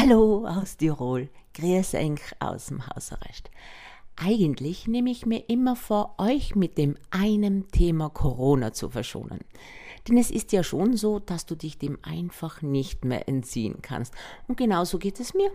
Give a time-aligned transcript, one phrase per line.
[0.00, 3.50] Hallo aus Tirol, grüß euch aus dem Hausarrest.
[4.14, 9.40] Eigentlich nehme ich mir immer vor, euch mit dem einen Thema Corona zu verschonen.
[10.06, 14.14] Denn es ist ja schon so, dass du dich dem einfach nicht mehr entziehen kannst.
[14.46, 15.50] Und genauso geht es mir.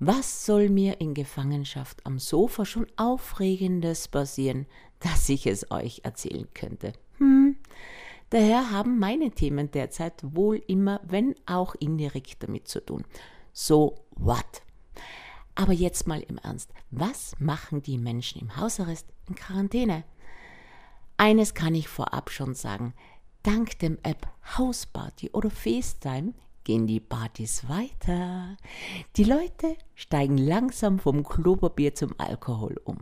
[0.00, 4.66] Was soll mir in Gefangenschaft am Sofa schon Aufregendes passieren,
[5.00, 6.92] dass ich es euch erzählen könnte?
[7.16, 7.56] Hm.
[8.28, 13.04] Daher haben meine Themen derzeit wohl immer, wenn auch indirekt damit zu tun.
[13.58, 14.60] So what?
[15.54, 16.70] Aber jetzt mal im Ernst.
[16.90, 20.04] Was machen die Menschen im Hausarrest in Quarantäne?
[21.16, 22.92] Eines kann ich vorab schon sagen.
[23.42, 24.28] Dank dem App
[24.58, 28.58] Hausparty oder FaceTime gehen die Partys weiter.
[29.16, 32.98] Die Leute steigen langsam vom Klopapier zum Alkohol um.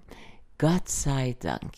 [0.59, 1.73] Gott sei Dank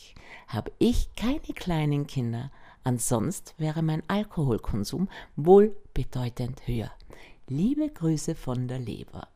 [0.48, 2.52] habe ich keine kleinen Kinder,
[2.84, 6.92] ansonsten wäre mein Alkoholkonsum wohl bedeutend höher.
[7.48, 9.28] Liebe Grüße von der Leber.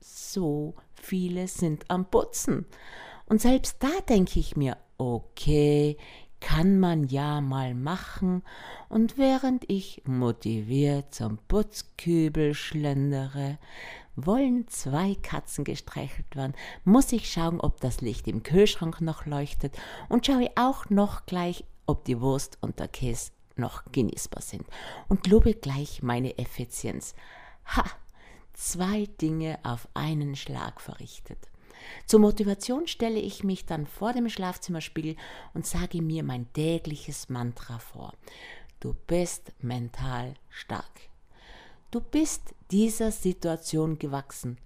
[0.00, 2.66] So viele sind am Putzen.
[3.26, 5.96] Und selbst da denke ich mir, okay,
[6.40, 8.42] kann man ja mal machen.
[8.88, 13.58] Und während ich motiviert zum Putzkübel schlendere,
[14.16, 16.54] wollen zwei Katzen gestreichelt werden,
[16.84, 19.76] muss ich schauen, ob das Licht im Kühlschrank noch leuchtet
[20.08, 24.66] und schaue auch noch gleich, ob die Wurst und der Käse noch genießbar sind
[25.08, 27.14] und lobe gleich meine Effizienz.
[27.66, 27.84] Ha!
[28.54, 31.38] Zwei Dinge auf einen Schlag verrichtet.
[32.06, 35.16] Zur Motivation stelle ich mich dann vor dem Schlafzimmerspiegel
[35.54, 38.12] und sage mir mein tägliches Mantra vor.
[38.80, 41.08] Du bist mental stark.
[41.90, 44.58] Du bist dieser Situation gewachsen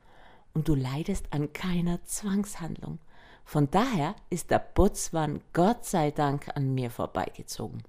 [0.55, 2.99] und du leidest an keiner Zwangshandlung.
[3.45, 7.83] Von daher ist der Putzwahn Gott sei Dank an mir vorbeigezogen.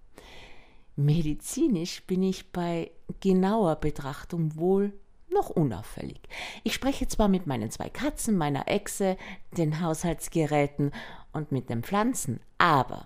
[0.96, 4.94] Medizinisch bin ich bei genauer Betrachtung wohl
[5.30, 6.20] noch unauffällig.
[6.64, 9.18] Ich spreche zwar mit meinen zwei Katzen, meiner Echse,
[9.58, 10.92] den Haushaltsgeräten
[11.32, 13.06] und mit den Pflanzen, aber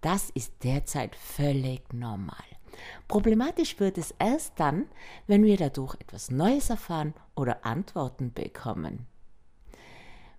[0.00, 2.36] das ist derzeit völlig normal.
[3.08, 4.86] Problematisch wird es erst dann,
[5.26, 9.06] wenn wir dadurch etwas Neues erfahren oder Antworten bekommen.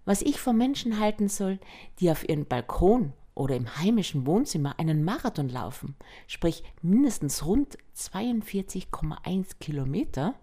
[0.06, 1.60] Was ich von Menschen halten soll,
[2.00, 5.96] die auf ihren Balkon oder im heimischen Wohnzimmer einen Marathon laufen,
[6.28, 10.36] sprich mindestens rund 42,1 Kilometer,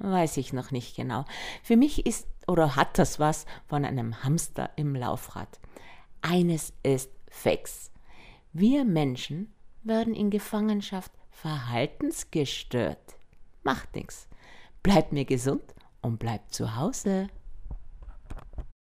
[0.00, 1.24] weiß ich noch nicht genau.
[1.62, 5.60] Für mich ist oder hat das was von einem Hamster im Laufrad.
[6.22, 7.92] Eines ist fix.
[8.52, 13.16] Wir Menschen werden in Gefangenschaft verhaltensgestört.
[13.62, 14.28] Macht nichts.
[14.82, 15.62] Bleibt mir gesund
[16.02, 17.28] und bleibt zu Hause.